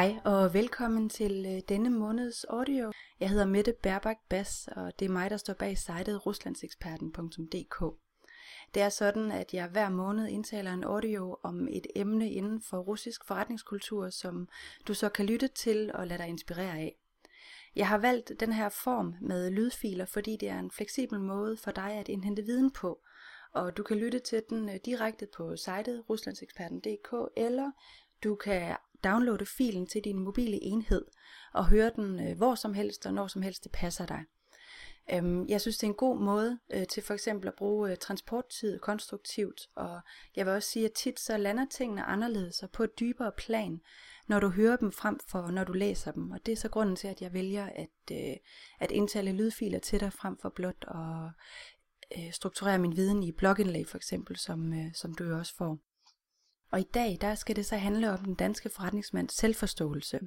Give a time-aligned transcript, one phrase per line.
[0.00, 2.92] Hej og velkommen til øh, denne måneds audio.
[3.20, 7.84] Jeg hedder Mette Berbak Bas, og det er mig, der står bag sitet ruslandseksperten.dk.
[8.74, 12.78] Det er sådan, at jeg hver måned indtaler en audio om et emne inden for
[12.78, 14.48] russisk forretningskultur, som
[14.88, 16.96] du så kan lytte til og lade dig inspirere af.
[17.76, 21.70] Jeg har valgt den her form med lydfiler, fordi det er en fleksibel måde for
[21.70, 23.00] dig at indhente viden på,
[23.52, 27.70] og du kan lytte til den øh, direkte på sitet ruslandseksperten.dk, eller
[28.24, 31.04] du kan downloade filen til din mobile enhed
[31.54, 34.24] og høre den øh, hvor som helst og når som helst det passer dig.
[35.12, 37.96] Øhm, jeg synes, det er en god måde øh, til for eksempel at bruge øh,
[37.96, 40.00] transporttid konstruktivt, og
[40.36, 43.80] jeg vil også sige, at tit så lander tingene anderledes og på et dybere plan,
[44.28, 46.30] når du hører dem frem for når du læser dem.
[46.30, 48.36] Og det er så grunden til, at jeg vælger at, øh,
[48.80, 51.30] at indtale lydfiler til dig frem for blot at
[52.18, 55.78] øh, strukturere min viden i blogindlæg for eksempel, som, øh, som du jo også får.
[56.72, 60.20] Og i dag, der skal det så handle om den danske forretningsmands selvforståelse.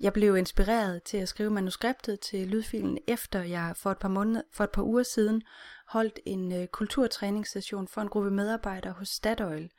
[0.00, 4.42] Jeg blev inspireret til at skrive manuskriptet til lydfilen, efter jeg for et par, måneder,
[4.52, 5.42] for et par uger siden
[5.88, 9.70] holdt en uh, kulturtræningssession for en gruppe medarbejdere hos Statoil.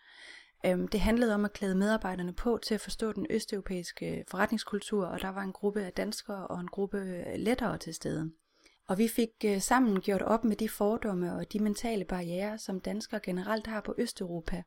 [0.68, 5.22] Um, det handlede om at klæde medarbejderne på til at forstå den østeuropæiske forretningskultur, og
[5.22, 8.32] der var en gruppe af danskere og en gruppe øh, lettere til stede.
[8.88, 12.80] Og vi fik øh, sammen gjort op med de fordomme og de mentale barriere, som
[12.80, 14.64] danskere generelt har på Østeuropa,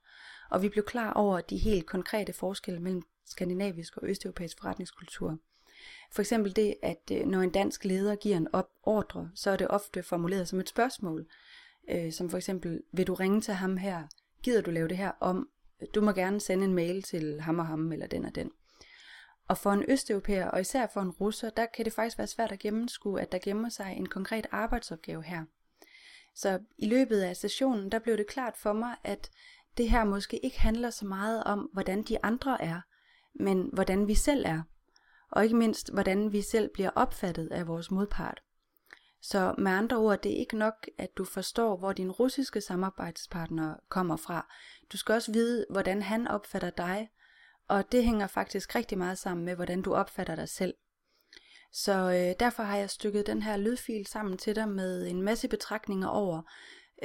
[0.51, 5.39] og vi blev klar over de helt konkrete forskelle mellem skandinavisk og østeuropæisk forretningskultur.
[6.13, 9.57] For eksempel det, at øh, når en dansk leder giver en op ordre, så er
[9.57, 11.27] det ofte formuleret som et spørgsmål.
[11.91, 14.03] Øh, som for eksempel, vil du ringe til ham her?
[14.43, 15.49] Gider du lave det her om?
[15.95, 18.51] Du må gerne sende en mail til ham og ham, eller den og den.
[19.49, 22.53] Og for en østeuropæer, og især for en russer, der kan det faktisk være svært
[22.53, 25.45] at gennemskue, at der gemmer sig en konkret arbejdsopgave her.
[26.35, 29.31] Så i løbet af sessionen, der blev det klart for mig, at
[29.77, 32.81] det her måske ikke handler så meget om, hvordan de andre er,
[33.35, 34.63] men hvordan vi selv er.
[35.31, 38.43] Og ikke mindst, hvordan vi selv bliver opfattet af vores modpart.
[39.21, 43.75] Så med andre ord, det er ikke nok, at du forstår, hvor din russiske samarbejdspartner
[43.89, 44.55] kommer fra.
[44.93, 47.09] Du skal også vide, hvordan han opfatter dig,
[47.69, 50.75] og det hænger faktisk rigtig meget sammen med, hvordan du opfatter dig selv.
[51.73, 55.49] Så øh, derfor har jeg stykket den her lydfil sammen til dig med en masse
[55.49, 56.43] betragtninger over,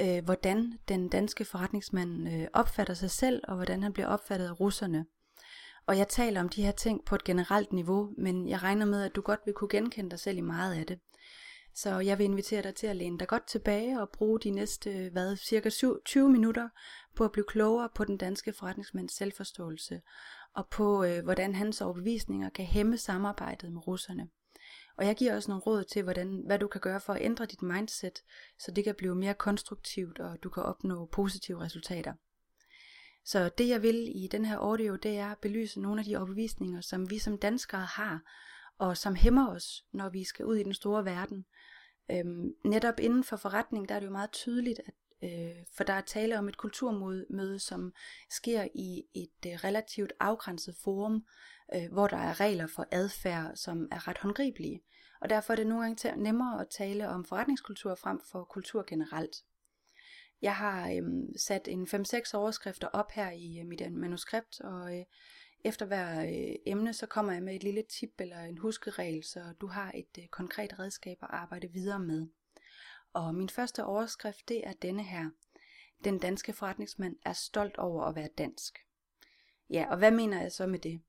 [0.00, 4.60] øh, hvordan den danske forretningsmand øh, opfatter sig selv, og hvordan han bliver opfattet af
[4.60, 5.06] russerne.
[5.86, 9.02] Og jeg taler om de her ting på et generelt niveau, men jeg regner med,
[9.02, 10.98] at du godt vil kunne genkende dig selv i meget af det.
[11.74, 15.08] Så jeg vil invitere dig til at læne dig godt tilbage og bruge de næste,
[15.12, 15.70] hvad, cirka
[16.04, 16.68] 20 minutter
[17.16, 20.00] på at blive klogere på den danske forretningsmands selvforståelse,
[20.54, 24.28] og på, øh, hvordan hans overbevisninger kan hæmme samarbejdet med russerne.
[24.96, 27.46] Og jeg giver også nogle råd til, hvordan, hvad du kan gøre for at ændre
[27.46, 28.18] dit mindset,
[28.58, 32.12] så det kan blive mere konstruktivt, og du kan opnå positive resultater.
[33.24, 36.16] Så det jeg vil i den her audio, det er at belyse nogle af de
[36.16, 38.20] overbevisninger, som vi som danskere har,
[38.78, 41.44] og som hæmmer os, når vi skal ud i den store verden.
[42.10, 45.92] Øhm, netop inden for forretning, der er det jo meget tydeligt, at øh, for der
[45.92, 47.92] er tale om et kulturmøde, som
[48.30, 51.24] sker i et øh, relativt afgrænset forum,
[51.74, 54.82] øh, hvor der er regler for adfærd, som er ret håndgribelige.
[55.20, 59.36] Og derfor er det nogle gange nemmere at tale om forretningskultur frem for kultur generelt.
[60.42, 61.02] Jeg har øh,
[61.36, 65.04] sat en 5-6 overskrifter op her i øh, mit øh, manuskript, og øh,
[65.64, 69.40] efter hver øh, emne, så kommer jeg med et lille tip eller en huskeregel, så
[69.60, 72.26] du har et øh, konkret redskab at arbejde videre med.
[73.14, 75.30] Og min første overskrift, det er denne her.
[76.04, 78.78] Den danske forretningsmand er stolt over at være dansk.
[79.70, 81.00] Ja, og hvad mener jeg så med det?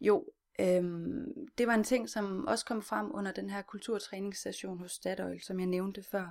[0.00, 0.24] Jo,
[0.60, 5.40] øhm, det var en ting, som også kom frem under den her kulturtræningsstation hos Statoil,
[5.40, 6.30] som jeg nævnte før.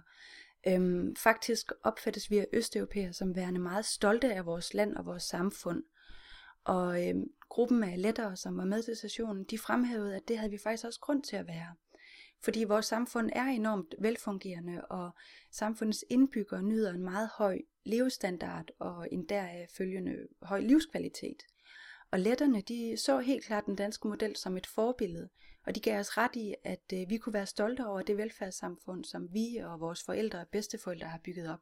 [0.67, 5.23] Øhm, faktisk opfattes vi af østeuropæere som værende meget stolte af vores land og vores
[5.23, 5.83] samfund.
[6.63, 10.51] Og øhm, gruppen af lettere, som var med til stationen, de fremhævede, at det havde
[10.51, 11.75] vi faktisk også grund til at være.
[12.43, 15.11] Fordi vores samfund er enormt velfungerende, og
[15.51, 21.43] samfundets indbyggere nyder en meget høj levestandard og en deraf følgende høj livskvalitet.
[22.11, 25.29] Og letterne de så helt klart den danske model som et forbillede,
[25.65, 29.05] og de gav os ret i, at øh, vi kunne være stolte over det velfærdssamfund,
[29.05, 31.59] som vi og vores forældre og bedsteforældre har bygget op.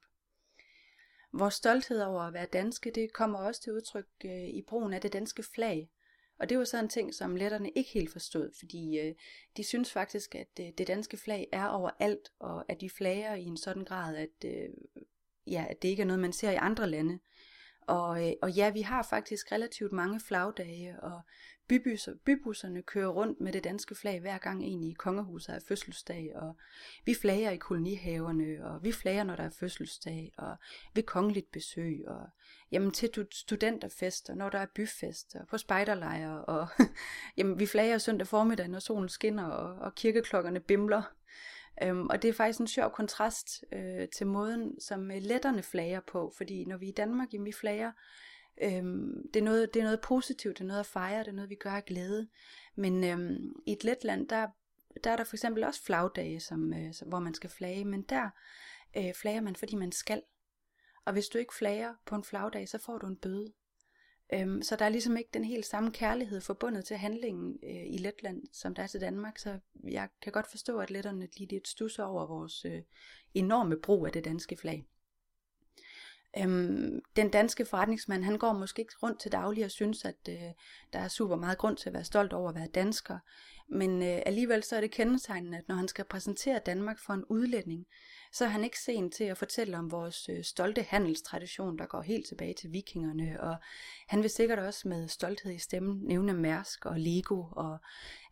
[1.33, 5.01] Vores stolthed over at være danske, det kommer også til udtryk øh, i brugen af
[5.01, 5.89] det danske flag.
[6.44, 9.16] Og det var sådan en ting, som letterne ikke helt forstod, fordi øh,
[9.57, 13.44] de synes faktisk, at øh, det danske flag er overalt, og at de flager i
[13.44, 14.69] en sådan grad, at, øh,
[15.48, 17.19] ja, at det ikke er noget, man ser i andre lande.
[17.88, 21.21] Og, øh, og ja, vi har faktisk relativt mange flagdage, og
[21.68, 26.31] bybusser, bybusserne kører rundt med det danske flag hver gang en i kongehuset er fødselsdag,
[26.35, 26.57] og
[27.06, 30.56] vi flager i kolonihaverne, og vi flager, når der er fødselsdag, og
[30.94, 32.27] ved kongeligt besøg, og
[32.71, 36.68] jamen til studenterfester, når der er byfester, på spejderlejre, og
[37.38, 41.01] jamen vi flager søndag formiddag, når solen skinner, og, og kirkeklokkerne bimler.
[41.81, 45.99] Øhm, og det er faktisk en sjov kontrast øh, til måden, som øh, letterne flager
[45.99, 47.91] på, fordi når vi i Danmark, jamen vi flager,
[48.61, 51.31] øhm, det, er noget, det er noget positivt, det er noget at fejre, det er
[51.31, 52.27] noget, vi gør af glæde.
[52.75, 54.47] Men øhm, i et letland, der,
[55.03, 58.29] der er der for eksempel også flagdage, som, øh, hvor man skal flage, men der
[58.97, 60.21] øh, flager man, fordi man skal.
[61.05, 63.53] Og hvis du ikke flager på en flagdag, så får du en bøde.
[64.33, 67.97] Øhm, så der er ligesom ikke den helt samme kærlighed forbundet til handlingen øh, i
[67.97, 69.37] Letland, som der er til Danmark.
[69.37, 72.81] Så jeg kan godt forstå, at letterne lige lidt stusser over vores øh,
[73.33, 74.85] enorme brug af det danske flag.
[76.38, 80.35] Øhm, den danske forretningsmand, han går måske ikke rundt til daglig og synes, at øh,
[80.94, 83.19] der er super meget grund til at være stolt over at være dansker.
[83.69, 87.25] Men øh, alligevel så er det kendetegnende, at når han skal præsentere Danmark for en
[87.30, 87.85] udlænding,
[88.31, 92.01] så er han ikke sen til at fortælle om vores øh, stolte handelstradition, der går
[92.01, 93.56] helt tilbage til vikingerne, og
[94.07, 97.77] han vil sikkert også med stolthed i stemmen nævne Mærsk og Lego, og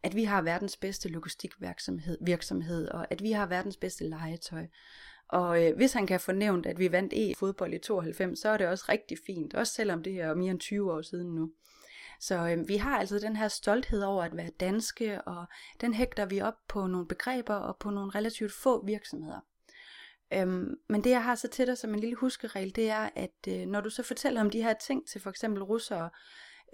[0.04, 4.68] at vi har verdens bedste logistikvirksomhed, virksomhed, og at vi har verdens bedste legetøj.
[5.32, 8.58] Og øh, hvis han kan få nævnt, at vi vandt e-fodbold i 92, så er
[8.58, 11.52] det også rigtig fint, også selvom det er mere end 20 år siden nu.
[12.20, 15.46] Så øh, vi har altså den her stolthed over at være danske, og
[15.82, 19.40] den hægter vi op på nogle begreber og på nogle relativt få virksomheder.
[20.34, 23.48] Øhm, men det jeg har så til dig som en lille huskeregel, det er, at
[23.48, 26.10] øh, når du så fortæller om de her ting til for eksempel russere,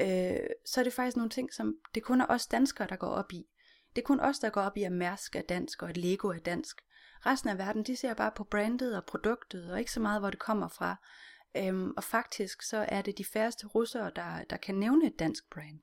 [0.02, 3.08] øh, så er det faktisk nogle ting, som det kun er os danskere, der går
[3.08, 3.46] op i.
[3.96, 6.28] Det er kun os, der går op i, at Mærsk er dansk, og at Lego
[6.28, 6.82] er dansk.
[7.26, 10.30] Resten af verden, de ser bare på brandet og produktet, og ikke så meget, hvor
[10.30, 10.96] det kommer fra.
[11.58, 15.50] Øhm, og faktisk så er det de færreste russere, der, der kan nævne et dansk
[15.50, 15.80] brand.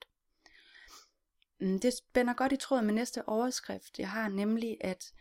[1.61, 5.13] Mm, det spænder godt i tråd med næste overskrift, jeg har, nemlig at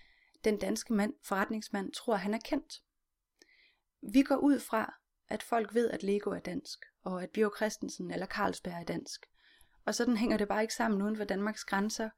[0.43, 2.83] den danske mand, forretningsmand tror, han er kendt.
[4.13, 4.93] Vi går ud fra,
[5.29, 9.25] at folk ved, at Lego er dansk, og at Bio Christensen eller Carlsberg er dansk.
[9.85, 12.09] Og sådan hænger det bare ikke sammen uden for Danmarks grænser,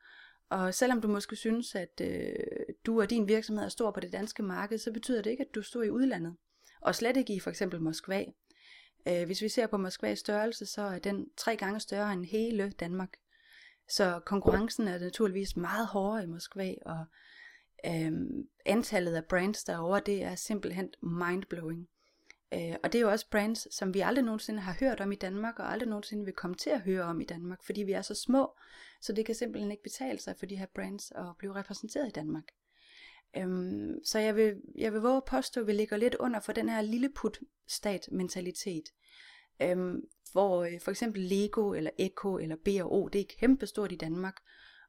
[0.50, 2.34] og selvom du måske synes, at øh,
[2.86, 5.56] du og din virksomhed er stor på det danske marked, så betyder det ikke, at
[5.56, 6.36] du står i udlandet.
[6.82, 8.26] Og slet ikke i for eksempel Moskva.
[9.08, 12.72] Øh, hvis vi ser på Moskvas størrelse, så er den tre gange større end hele
[12.72, 13.10] Danmark.
[13.90, 17.06] Så konkurrencen er naturligvis meget hårdere i Moskva, og
[17.86, 18.12] øh,
[18.66, 21.88] antallet af brands derovre, det er simpelthen mindblowing.
[22.54, 25.16] Øh, og det er jo også brands, som vi aldrig nogensinde har hørt om i
[25.16, 28.02] Danmark, og aldrig nogensinde vil komme til at høre om i Danmark, fordi vi er
[28.02, 28.58] så små,
[29.02, 32.12] så det kan simpelthen ikke betale sig for de her brands at blive repræsenteret i
[32.12, 32.44] Danmark.
[33.38, 36.52] Øhm, så jeg vil, jeg vil våge at påstå, at vi ligger lidt under for
[36.52, 38.84] den her lilleput-stat-mentalitet,
[39.62, 40.02] Øhm,
[40.32, 44.36] hvor øh, for eksempel Lego eller Echo eller B&O, det er kæmpestort i Danmark.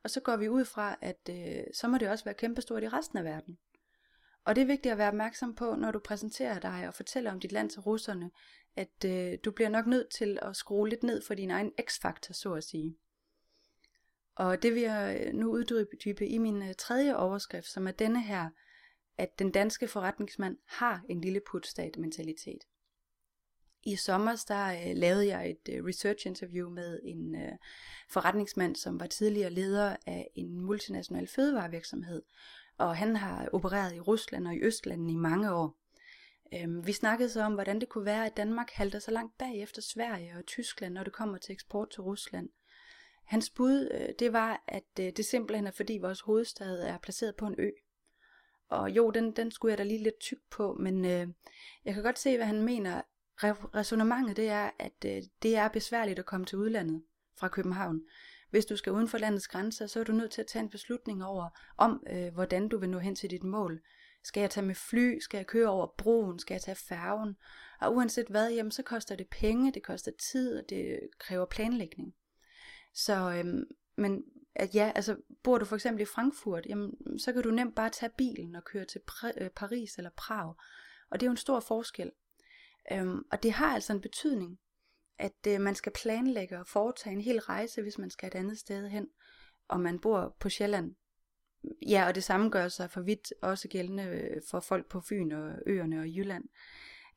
[0.04, 2.88] Og så går vi ud fra, at øh, så må det også være kæmpestort i
[2.88, 3.58] resten af verden.
[4.46, 7.40] Og det er vigtigt at være opmærksom på, når du præsenterer dig og fortæller om
[7.40, 8.30] dit land til russerne,
[8.76, 12.32] at øh, du bliver nok nødt til at skrue lidt ned for din egen x-faktor,
[12.34, 12.96] så at sige.
[14.34, 18.22] Og det vil jeg øh, nu uddybe i min øh, tredje overskrift, som er denne
[18.22, 18.50] her,
[19.18, 22.64] at den danske forretningsmand har en lille putstat mentalitet.
[23.86, 27.52] I sommer der øh, lavede jeg et øh, research interview med en øh,
[28.10, 32.22] forretningsmand, som var tidligere leder af en multinational fødevarevirksomhed,
[32.78, 35.76] og han har opereret i Rusland og i Østlandet i mange år.
[36.54, 39.62] Øhm, vi snakkede så om, hvordan det kunne være, at Danmark halter så langt bag
[39.62, 42.48] efter Sverige og Tyskland, når det kommer til eksport til Rusland.
[43.24, 47.36] Hans bud, øh, det var, at øh, det simpelthen er fordi vores hovedstad er placeret
[47.36, 47.70] på en ø.
[48.68, 51.28] Og jo, den, den skulle jeg da lige lidt tyk på, men øh,
[51.84, 53.02] jeg kan godt se, hvad han mener.
[53.44, 57.02] Resonemanget det er, at øh, det er besværligt at komme til udlandet
[57.38, 58.00] fra København.
[58.50, 60.70] Hvis du skal uden for landets grænser, så er du nødt til at tage en
[60.70, 63.80] beslutning over, om øh, hvordan du vil nå hen til dit mål.
[64.24, 65.18] Skal jeg tage med fly?
[65.18, 66.38] Skal jeg køre over broen?
[66.38, 67.36] Skal jeg tage færgen?
[67.80, 72.14] Og uanset hvad, jamen, så koster det penge, det koster tid, og det kræver planlægning.
[72.94, 73.64] Så, øhm,
[73.96, 74.22] men
[74.54, 77.90] at ja, altså bor du for eksempel i Frankfurt, jamen, så kan du nemt bare
[77.90, 79.00] tage bilen og køre til
[79.40, 80.54] øh, Paris eller Prag.
[81.10, 82.10] Og det er jo en stor forskel.
[82.92, 84.58] Øhm, og det har altså en betydning,
[85.18, 88.58] at øh, man skal planlægge og foretage en hel rejse, hvis man skal et andet
[88.58, 89.08] sted hen,
[89.68, 90.94] og man bor på Sjælland.
[91.88, 95.32] Ja, og det samme gør sig for vidt også gældende øh, for folk på Fyn
[95.32, 96.44] og Øerne og Jylland.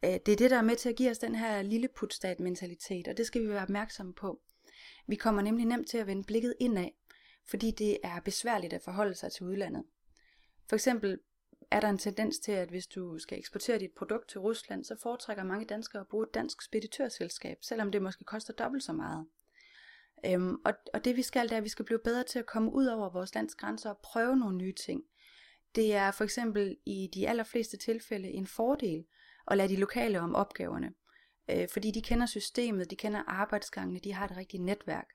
[0.06, 2.40] Øh, det er det, der er med til at give os den her lille putstat
[2.40, 4.42] mentalitet, og det skal vi være opmærksomme på.
[5.08, 6.90] Vi kommer nemlig nemt til at vende blikket indad,
[7.50, 9.84] fordi det er besværligt at forholde sig til udlandet.
[10.70, 11.20] For eksempel
[11.72, 14.96] er der en tendens til, at hvis du skal eksportere dit produkt til Rusland, så
[15.02, 19.28] foretrækker mange danskere at bruge et dansk speditørselskab, selvom det måske koster dobbelt så meget.
[20.26, 22.46] Øhm, og, og det vi skal, det er, at vi skal blive bedre til at
[22.46, 25.04] komme ud over vores lands grænser og prøve nogle nye ting.
[25.76, 29.06] Det er for eksempel i de allerfleste tilfælde en fordel
[29.48, 30.94] at lade de lokale om opgaverne,
[31.50, 35.08] øh, fordi de kender systemet, de kender arbejdsgangene, de har et rigtigt netværk.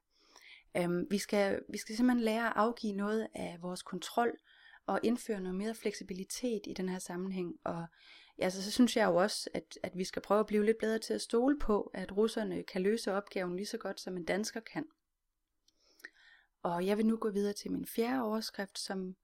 [0.76, 4.38] Øhm, vi, skal, vi skal simpelthen lære at afgive noget af vores kontrol
[4.86, 7.54] og indføre noget mere fleksibilitet i den her sammenhæng.
[7.64, 7.86] Og
[8.38, 10.98] altså, så synes jeg jo også, at, at vi skal prøve at blive lidt bedre
[10.98, 14.60] til at stole på, at russerne kan løse opgaven lige så godt, som en dansker
[14.60, 14.84] kan.
[16.62, 19.16] Og jeg vil nu gå videre til min fjerde overskrift, som,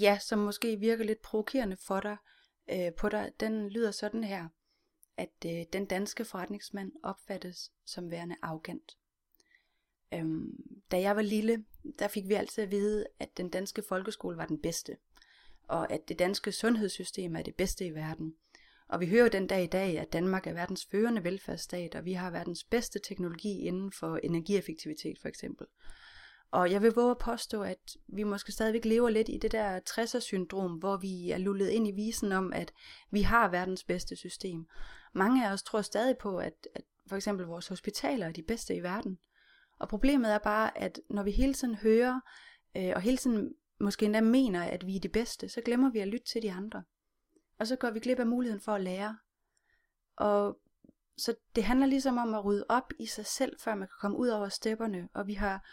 [0.00, 2.16] ja, som måske virker lidt provokerende for dig,
[2.70, 3.32] øh, på dig.
[3.40, 4.48] Den lyder sådan her,
[5.16, 8.96] at øh, den danske forretningsmand opfattes som værende arrogant.
[10.14, 11.64] Øhm, da jeg var lille,
[11.98, 14.96] der fik vi altid at vide, at den danske folkeskole var den bedste,
[15.68, 18.34] og at det danske sundhedssystem er det bedste i verden.
[18.88, 22.12] Og vi hører den dag i dag, at Danmark er verdens førende velfærdsstat, og vi
[22.12, 25.66] har verdens bedste teknologi inden for energieffektivitet for eksempel.
[26.50, 29.80] Og jeg vil våge at påstå, at vi måske stadigvæk lever lidt i det der
[29.90, 32.72] 60'er-syndrom, hvor vi er lullet ind i visen om, at
[33.10, 34.66] vi har verdens bedste system.
[35.14, 38.74] Mange af os tror stadig på, at, at for eksempel vores hospitaler er de bedste
[38.74, 39.18] i verden.
[39.78, 42.20] Og problemet er bare, at når vi hele tiden hører,
[42.76, 45.98] øh, og hele tiden måske endda mener, at vi er det bedste, så glemmer vi
[45.98, 46.82] at lytte til de andre.
[47.58, 49.18] Og så går vi glip af muligheden for at lære.
[50.16, 50.58] Og
[51.18, 54.16] så det handler ligesom om at rydde op i sig selv, før man kan komme
[54.16, 55.08] ud over stepperne.
[55.14, 55.68] Og vi har,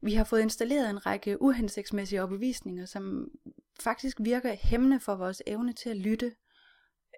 [0.00, 3.28] vi har fået installeret en række uhensigtsmæssige overbevisninger, som
[3.80, 6.34] faktisk virker hæmmende for vores evne til at lytte.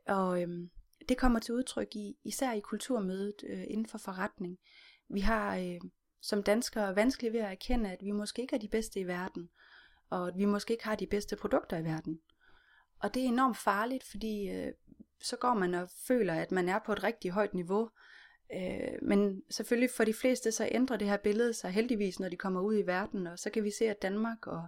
[0.06, 0.70] Og øhm,
[1.08, 4.58] det kommer til udtryk i, især i kulturmødet øh, inden for forretning.
[5.08, 5.80] Vi har øh,
[6.20, 9.48] som danskere vanskeligt ved at erkende, at vi måske ikke er de bedste i verden,
[10.10, 12.20] og at vi måske ikke har de bedste produkter i verden.
[12.98, 14.72] Og det er enormt farligt, fordi øh,
[15.22, 17.90] så går man og føler, at man er på et rigtig højt niveau.
[18.54, 22.36] Øh, men selvfølgelig for de fleste, så ændrer det her billede sig heldigvis, når de
[22.36, 24.66] kommer ud i verden, og så kan vi se, at Danmark og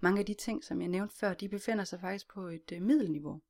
[0.00, 2.82] mange af de ting, som jeg nævnte før, de befinder sig faktisk på et øh,
[2.82, 3.40] middelniveau.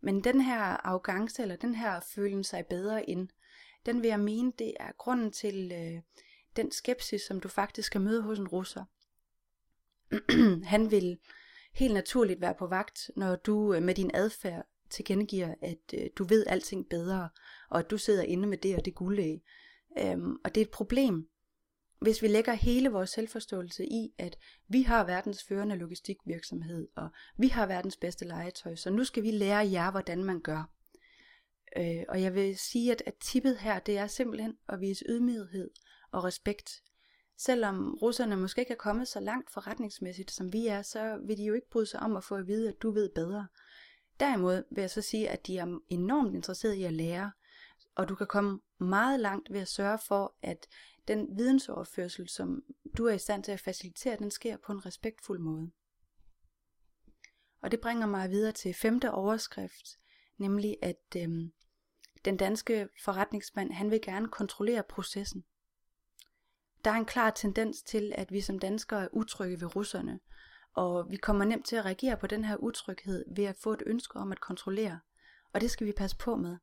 [0.00, 3.28] Men den her arrogance, eller den her følelse sig bedre end,
[3.86, 6.02] den vil jeg mene, det er grunden til øh,
[6.56, 8.84] den skepsis, som du faktisk skal møde hos en russer.
[10.72, 11.18] han vil
[11.72, 16.24] helt naturligt være på vagt, når du øh, med din adfærd tilkendegiver, at øh, du
[16.24, 17.28] ved alting bedre,
[17.70, 19.42] og at du sidder inde med det og det guldæg.
[19.98, 21.28] Øhm, og det er et problem,
[22.00, 27.08] hvis vi lægger hele vores selvforståelse i, at vi har verdens førende logistikvirksomhed, og
[27.38, 30.70] vi har verdens bedste legetøj, så nu skal vi lære jer, hvordan man gør.
[31.76, 35.70] Øh, og jeg vil sige, at, at tippet her, det er simpelthen at vise ydmyghed
[36.12, 36.82] og respekt.
[37.36, 41.44] Selvom russerne måske ikke er kommet så langt forretningsmæssigt, som vi er, så vil de
[41.44, 43.46] jo ikke bryde sig om at få at vide, at du ved bedre.
[44.20, 47.32] Derimod vil jeg så sige, at de er enormt interesserede i at lære,
[47.94, 50.66] og du kan komme meget langt ved at sørge for, at
[51.08, 52.62] den vidensoverførsel, som
[52.96, 55.70] du er i stand til at facilitere, den sker på en respektfuld måde.
[57.60, 59.98] Og det bringer mig videre til femte overskrift,
[60.38, 61.52] nemlig at øhm,
[62.24, 65.44] den danske forretningsmand, han vil gerne kontrollere processen.
[66.84, 70.20] Der er en klar tendens til, at vi som danskere er utrygge ved russerne,
[70.74, 73.82] og vi kommer nemt til at reagere på den her utryghed ved at få et
[73.86, 75.00] ønske om at kontrollere,
[75.52, 76.56] og det skal vi passe på med.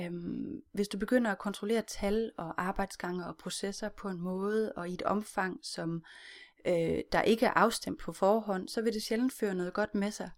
[0.00, 4.88] Øhm, hvis du begynder at kontrollere tal og arbejdsgange og processer på en måde og
[4.88, 6.04] i et omfang, som
[6.66, 10.10] øh, der ikke er afstemt på forhånd, så vil det sjældent føre noget godt med
[10.10, 10.30] sig.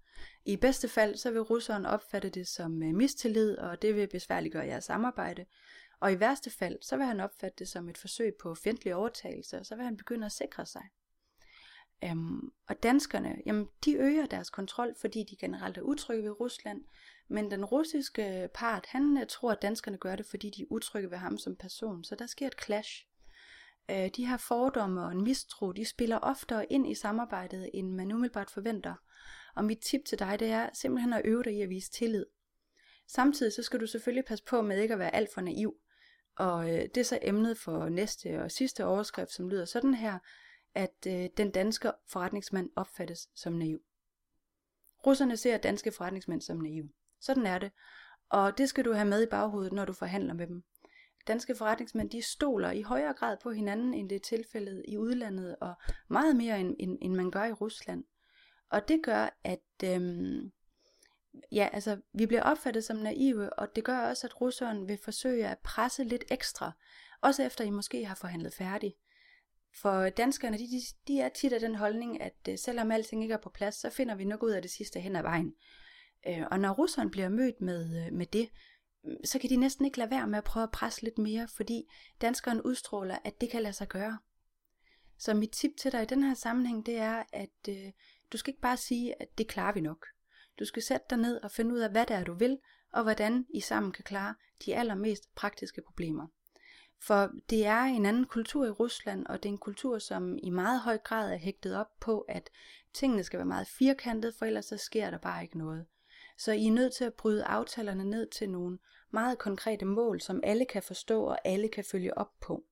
[0.45, 4.67] I bedste fald, så vil russeren opfatte det som øh, mistillid, og det vil besværliggøre
[4.67, 5.47] jeres samarbejde.
[6.01, 9.59] Og i værste fald, så vil han opfatte det som et forsøg på fjendtlig overtagelse,
[9.59, 10.83] og så vil han begynde at sikre sig.
[12.05, 16.85] Øhm, og danskerne, jamen, de øger deres kontrol, fordi de generelt er utrygge ved Rusland,
[17.29, 21.11] men den russiske part, han øh, tror, at danskerne gør det, fordi de er utrygge
[21.11, 23.07] ved ham som person, så der sker et clash.
[23.91, 28.13] Øh, de her fordomme og en mistro, de spiller oftere ind i samarbejdet, end man
[28.13, 28.95] umiddelbart forventer.
[29.59, 32.27] Og mit tip til dig, det er simpelthen at øve dig i at vise tillid.
[33.09, 35.75] Samtidig så skal du selvfølgelig passe på med ikke at være alt for naiv.
[36.37, 40.19] Og øh, det er så emnet for næste og sidste overskrift, som lyder sådan her,
[40.75, 43.81] at øh, den danske forretningsmand opfattes som naiv.
[45.07, 46.91] Russerne ser danske forretningsmænd som naive.
[47.21, 47.71] Sådan er det.
[48.29, 50.63] Og det skal du have med i baghovedet, når du forhandler med dem.
[51.27, 55.57] Danske forretningsmænd, de stoler i højere grad på hinanden, end det er tilfældet i udlandet,
[55.61, 55.75] og
[56.09, 58.05] meget mere, end, end, end man gør i Rusland.
[58.71, 60.53] Og det gør, at øhm,
[61.53, 65.49] ja, altså, vi bliver opfattet som naive, og det gør også, at russeren vil forsøge
[65.49, 66.73] at presse lidt ekstra,
[67.21, 68.95] også efter I måske har forhandlet færdigt.
[69.81, 73.35] For danskerne, de, de, de er tit af den holdning, at øh, selvom alting ikke
[73.35, 75.55] er på plads, så finder vi nok ud af det sidste hen ad vejen.
[76.29, 78.51] Øh, og når russeren bliver mødt med, øh, med det,
[79.25, 81.85] så kan de næsten ikke lade være med at prøve at presse lidt mere, fordi
[82.21, 84.19] danskeren udstråler, at det kan lade sig gøre.
[85.19, 87.93] Så mit tip til dig i den her sammenhæng, det er, at øh,
[88.33, 90.07] du skal ikke bare sige, at det klarer vi nok.
[90.59, 92.59] Du skal sætte dig ned og finde ud af, hvad det er, du vil,
[92.93, 96.27] og hvordan I sammen kan klare de allermest praktiske problemer.
[97.01, 100.51] For det er en anden kultur i Rusland, og det er en kultur, som i
[100.51, 102.51] meget høj grad er hægtet op på, at
[102.95, 105.87] tingene skal være meget firkantede, for ellers så sker der bare ikke noget.
[106.39, 108.79] Så I er nødt til at bryde aftalerne ned til nogle
[109.11, 112.65] meget konkrete mål, som alle kan forstå og alle kan følge op på.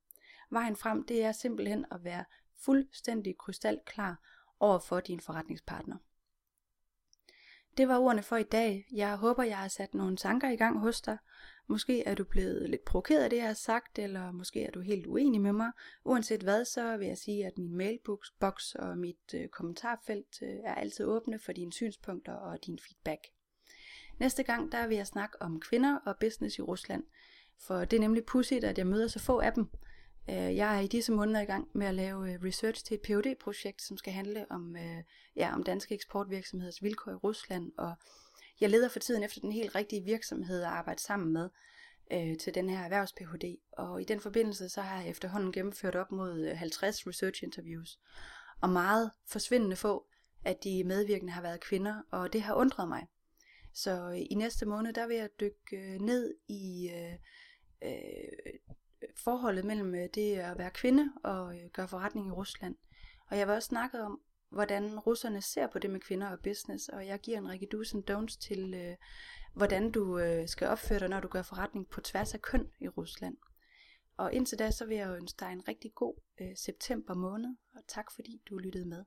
[0.50, 2.24] Vejen frem, det er simpelthen at være
[2.64, 4.20] fuldstændig krystalklar
[4.60, 5.96] over for din forretningspartner.
[7.76, 8.86] Det var ordene for i dag.
[8.92, 11.18] Jeg håber, jeg har sat nogle tanker i gang hos dig.
[11.68, 14.80] Måske er du blevet lidt provokeret af det, jeg har sagt, eller måske er du
[14.80, 15.72] helt uenig med mig.
[16.04, 20.74] Uanset hvad, så vil jeg sige, at min mailbox og mit øh, kommentarfelt øh, er
[20.74, 23.26] altid åbne for dine synspunkter og din feedback.
[24.18, 27.04] Næste gang, der vil jeg snakke om kvinder og business i Rusland.
[27.58, 29.68] For det er nemlig pudsigt, at jeg møder så få af dem.
[30.30, 33.00] Øh, jeg er i disse måneder i gang med at lave øh, research til et
[33.02, 35.02] phd projekt som skal handle om, øh,
[35.36, 37.72] ja, om danske eksportvirksomheders vilkår i Rusland.
[37.78, 37.94] Og
[38.60, 41.48] jeg leder for tiden efter den helt rigtige virksomhed at arbejde sammen med
[42.12, 45.96] øh, til den her erhvervs phd Og i den forbindelse så har jeg efterhånden gennemført
[45.96, 47.98] op mod øh, 50 research interviews.
[48.60, 50.06] Og meget forsvindende få
[50.44, 53.06] at de medvirkende har været kvinder, og det har undret mig.
[53.74, 57.12] Så i næste måned, der vil jeg dykke ned i øh,
[57.82, 58.35] øh,
[59.26, 62.74] forholdet mellem øh, det at være kvinde og øh, gøre forretning i Rusland.
[63.30, 66.88] Og jeg vil også snakke om, hvordan russerne ser på det med kvinder og business,
[66.88, 68.96] og jeg giver en række do's and don'ts til, øh,
[69.54, 72.88] hvordan du øh, skal opføre dig, når du gør forretning på tværs af køn i
[72.88, 73.36] Rusland.
[74.16, 77.80] Og indtil da, så vil jeg ønske dig en rigtig god øh, september måned, og
[77.88, 79.04] tak fordi du lyttede med.